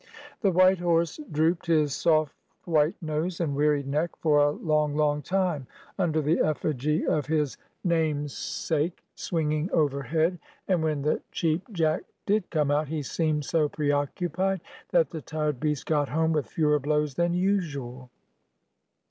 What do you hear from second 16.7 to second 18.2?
blows than usual.